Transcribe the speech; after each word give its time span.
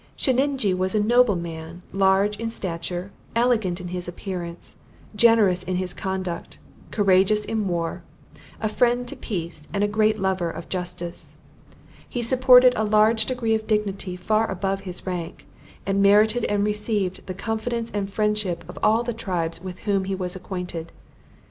Sheninjee 0.17 0.73
was 0.75 0.95
a 0.95 1.03
noble 1.03 1.35
man; 1.35 1.83
large 1.93 2.35
in 2.37 2.49
stature; 2.49 3.11
elegant 3.35 3.79
in 3.79 3.89
his 3.89 4.07
appearance; 4.07 4.77
generous 5.15 5.61
in 5.61 5.75
his 5.75 5.93
conduct; 5.93 6.57
courageous 6.89 7.45
in 7.45 7.67
war; 7.67 8.01
a 8.59 8.67
friend 8.67 9.07
to 9.07 9.15
peace, 9.15 9.67
and 9.71 9.83
a 9.83 9.87
great 9.87 10.17
lover 10.17 10.49
of 10.49 10.69
justice. 10.69 11.37
He 12.09 12.23
supported 12.23 12.73
a 12.75 13.13
degree 13.15 13.53
of 13.53 13.67
dignity 13.67 14.15
far 14.15 14.49
above 14.49 14.81
his 14.81 15.05
rank, 15.05 15.45
and 15.85 16.01
merited 16.01 16.45
and 16.45 16.63
received 16.65 17.23
the 17.27 17.35
confidence 17.35 17.91
and 17.93 18.09
friendship 18.11 18.65
of 18.67 18.79
all 18.81 19.03
the 19.03 19.13
tribes 19.13 19.61
with 19.61 19.81
whom 19.81 20.05
he 20.05 20.15
was 20.15 20.35
acquainted. 20.35 20.91